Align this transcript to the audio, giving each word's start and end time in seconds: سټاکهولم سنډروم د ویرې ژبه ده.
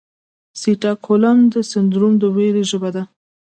سټاکهولم 0.61 1.37
سنډروم 1.71 2.13
د 2.21 2.23
ویرې 2.35 2.63
ژبه 2.71 2.89
ده. 2.95 3.03